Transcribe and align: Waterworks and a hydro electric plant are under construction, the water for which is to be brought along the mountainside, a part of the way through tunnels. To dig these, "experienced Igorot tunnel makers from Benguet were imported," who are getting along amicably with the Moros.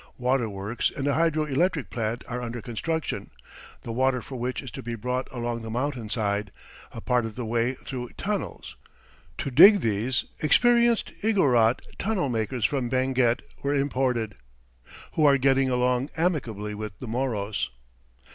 Waterworks 0.17 0.89
and 0.89 1.05
a 1.05 1.13
hydro 1.13 1.43
electric 1.45 1.91
plant 1.91 2.23
are 2.27 2.41
under 2.41 2.59
construction, 2.59 3.29
the 3.83 3.91
water 3.91 4.19
for 4.23 4.35
which 4.35 4.63
is 4.63 4.71
to 4.71 4.81
be 4.81 4.95
brought 4.95 5.27
along 5.31 5.61
the 5.61 5.69
mountainside, 5.69 6.51
a 6.91 6.99
part 6.99 7.23
of 7.23 7.35
the 7.35 7.45
way 7.45 7.75
through 7.75 8.09
tunnels. 8.17 8.75
To 9.37 9.51
dig 9.51 9.81
these, 9.81 10.25
"experienced 10.39 11.11
Igorot 11.23 11.81
tunnel 11.99 12.29
makers 12.29 12.65
from 12.65 12.89
Benguet 12.89 13.43
were 13.61 13.75
imported," 13.75 14.33
who 15.11 15.25
are 15.27 15.37
getting 15.37 15.69
along 15.69 16.09
amicably 16.17 16.73
with 16.73 16.97
the 16.97 17.05
Moros. 17.07 17.69